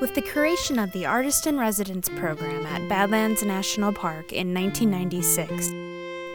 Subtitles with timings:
[0.00, 5.72] With the creation of the Artist in Residence program at Badlands National Park in 1996,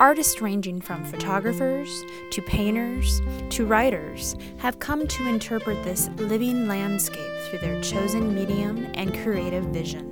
[0.02, 3.22] artists ranging from photographers to painters
[3.52, 9.64] to writers have come to interpret this living landscape through their chosen medium and creative
[9.68, 10.12] vision.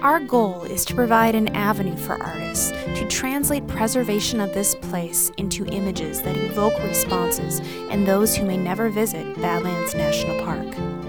[0.00, 5.30] Our goal is to provide an avenue for artists to translate preservation of this place
[5.36, 10.99] into images that evoke responses in those who may never visit Badlands National Park.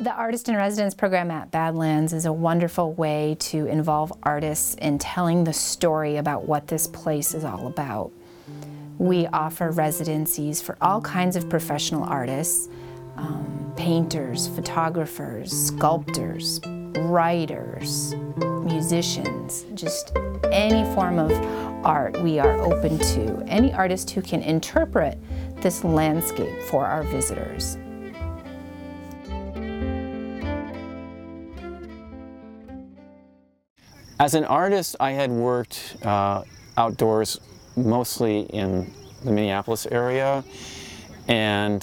[0.00, 4.96] The Artist in Residence program at Badlands is a wonderful way to involve artists in
[4.96, 8.10] telling the story about what this place is all about.
[8.96, 12.70] We offer residencies for all kinds of professional artists
[13.18, 20.16] um, painters, photographers, sculptors, writers, musicians, just
[20.50, 21.30] any form of
[21.84, 23.44] art we are open to.
[23.46, 25.18] Any artist who can interpret
[25.56, 27.76] this landscape for our visitors.
[34.20, 36.42] As an artist, I had worked uh,
[36.76, 37.40] outdoors
[37.74, 38.92] mostly in
[39.24, 40.44] the Minneapolis area,
[41.26, 41.82] and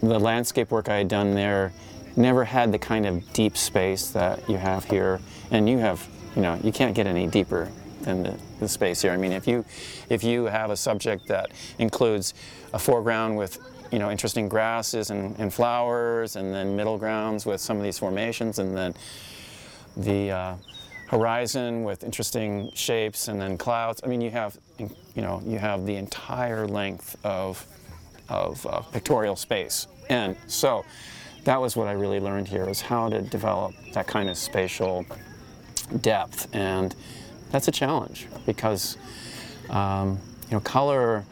[0.00, 1.74] the landscape work I had done there
[2.16, 5.20] never had the kind of deep space that you have here.
[5.50, 9.12] And you have, you know, you can't get any deeper than the, the space here.
[9.12, 9.62] I mean, if you,
[10.08, 12.32] if you have a subject that includes
[12.72, 13.58] a foreground with
[13.92, 17.98] you know, interesting grasses and, and, flowers, and then middle grounds with some of these
[17.98, 18.94] formations, and then
[19.94, 20.54] the uh,
[21.08, 24.00] horizon with interesting shapes, and then clouds.
[24.04, 27.64] I mean, you have, you know, you have the entire length of,
[28.28, 29.86] of uh, pictorial space.
[30.10, 30.84] And so
[31.44, 35.06] that was what I really learned here is how to develop that kind of spatial
[36.00, 36.48] depth.
[36.52, 36.94] And
[37.50, 38.96] that's a challenge because,
[39.70, 40.18] um,
[40.48, 41.24] you know, color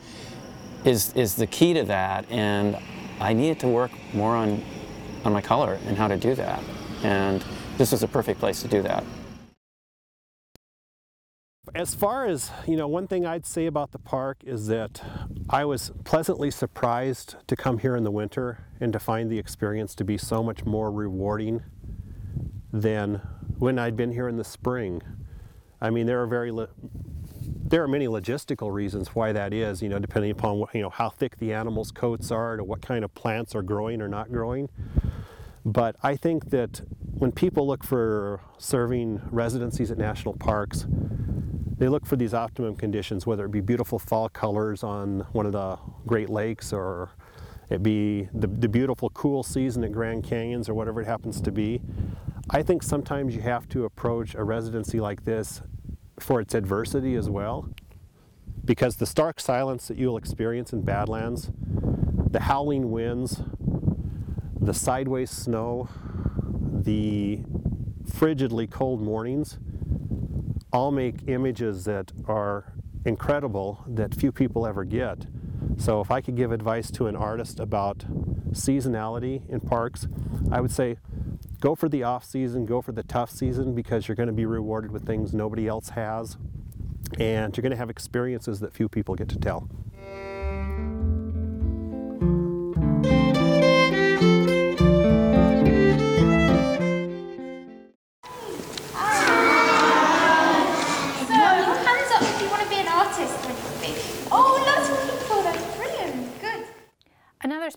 [0.84, 2.30] is, is the key to that.
[2.30, 2.78] And
[3.18, 4.62] I needed to work more on,
[5.24, 6.62] on my color and how to do that.
[7.02, 7.44] And
[7.76, 9.02] this was a perfect place to do that.
[11.74, 15.02] As far as, you know, one thing I'd say about the park is that
[15.50, 19.96] I was pleasantly surprised to come here in the winter and to find the experience
[19.96, 21.64] to be so much more rewarding
[22.72, 23.16] than
[23.58, 25.02] when I'd been here in the spring.
[25.80, 26.52] I mean, there are very
[27.66, 30.90] there are many logistical reasons why that is, you know, depending upon what, you know,
[30.90, 34.30] how thick the animal's coats are, to what kind of plants are growing or not
[34.30, 34.68] growing.
[35.64, 40.86] But I think that when people look for serving residencies at national parks,
[41.78, 45.52] they look for these optimum conditions, whether it be beautiful fall colors on one of
[45.52, 47.10] the Great Lakes or
[47.70, 51.50] it be the, the beautiful cool season at Grand Canyons or whatever it happens to
[51.50, 51.80] be.
[52.50, 55.62] I think sometimes you have to approach a residency like this
[56.20, 57.68] for its adversity as well.
[58.64, 61.50] Because the stark silence that you'll experience in Badlands,
[62.30, 63.42] the howling winds,
[64.60, 65.88] the sideways snow,
[66.72, 67.40] the
[68.06, 69.58] frigidly cold mornings,
[70.74, 72.74] all make images that are
[73.06, 75.26] incredible that few people ever get.
[75.78, 77.98] So if I could give advice to an artist about
[78.50, 80.08] seasonality in parks,
[80.50, 80.96] I would say
[81.60, 84.46] go for the off season, go for the tough season because you're going to be
[84.46, 86.36] rewarded with things nobody else has
[87.20, 89.68] and you're going to have experiences that few people get to tell.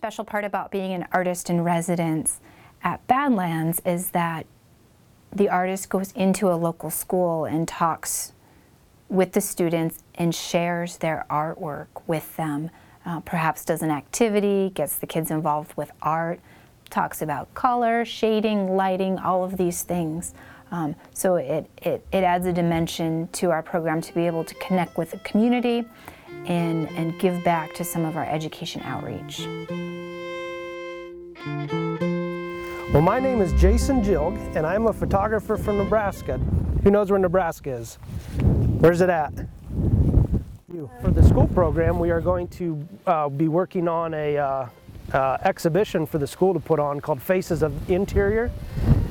[0.08, 2.40] Special part about being an artist in residence
[2.82, 4.46] at Badlands is that
[5.36, 8.32] the artist goes into a local school and talks
[9.10, 12.70] with the students and shares their artwork with them.
[13.06, 16.40] Uh, perhaps does an activity, gets the kids involved with art,
[16.90, 20.34] talks about color, shading, lighting, all of these things.
[20.72, 24.56] Um, so it, it, it adds a dimension to our program to be able to
[24.56, 25.84] connect with the community
[26.46, 29.46] and, and give back to some of our education outreach.
[31.46, 36.38] Well, my name is Jason Jilg, and I'm a photographer from Nebraska.
[36.84, 37.96] Who knows where Nebraska is?
[38.80, 39.34] Where's it at?
[41.02, 44.70] For the school program, we are going to uh, be working on a uh,
[45.14, 48.52] uh, exhibition for the school to put on called Faces of Interior.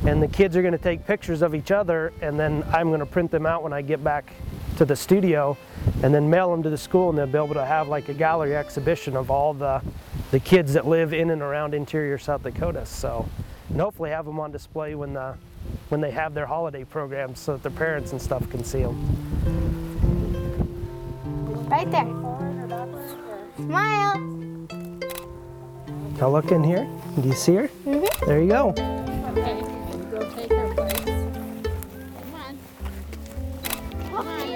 [0.06, 3.00] And the kids are going to take pictures of each other, and then I'm going
[3.00, 4.32] to print them out when I get back
[4.76, 5.56] to the studio
[6.02, 8.14] and then mail them to the school and they'll be able to have like a
[8.14, 9.82] gallery exhibition of all the,
[10.30, 12.84] the kids that live in and around interior South Dakota.
[12.86, 13.28] So,
[13.68, 15.34] and hopefully have them on display when, the,
[15.88, 18.96] when they have their holiday programs so that their parents and stuff can see them.
[21.68, 22.06] Right there.
[23.56, 24.18] Smile.
[26.18, 26.88] Now look in here.
[27.20, 27.68] Do you see her?
[27.68, 28.26] Mm-hmm.
[28.26, 28.70] There you go.
[28.70, 29.60] Okay,
[30.10, 31.04] go take her place.
[32.20, 32.58] Come on.
[34.10, 34.46] Come on.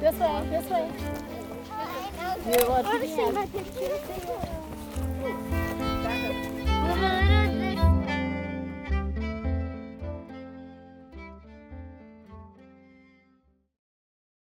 [0.00, 1.35] This way, this way.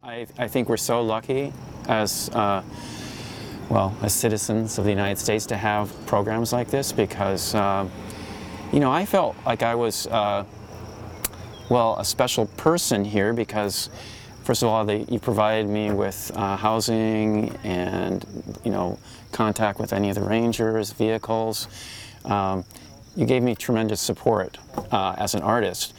[0.03, 1.55] I, I think we're so lucky
[1.89, 2.63] as, uh,
[3.71, 7.91] well, as citizens of the United States to have programs like this because, um,
[8.75, 10.45] you know, I felt like I was, uh,
[11.71, 13.89] well, a special person here because,
[14.47, 18.25] first of all, they, you provided me with uh, housing and,
[18.65, 18.97] you know,
[19.33, 21.67] contact with any of the rangers, vehicles.
[22.25, 22.65] Um,
[23.17, 24.59] you gave me tremendous support
[24.93, 25.95] uh, as an artist,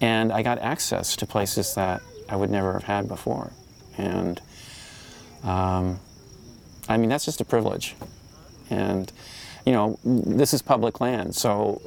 [0.00, 3.50] and I got access to places that I would never have had before.
[3.98, 4.40] And
[5.42, 5.98] um,
[6.88, 7.96] I mean, that's just a privilege.
[8.70, 9.12] And,
[9.66, 11.82] you know, this is public land, so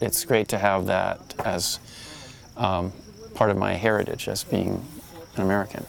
[0.00, 1.78] it's great to have that as
[2.56, 2.90] um,
[3.34, 4.82] part of my heritage as being
[5.36, 5.86] an American.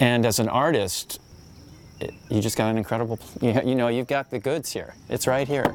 [0.00, 1.20] And as an artist,
[2.00, 4.94] it, you just got an incredible, you, you know, you've got the goods here.
[5.08, 5.74] It's right here.